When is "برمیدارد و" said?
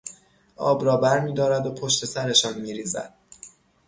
0.97-1.71